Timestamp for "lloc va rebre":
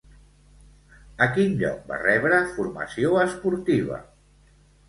1.59-2.41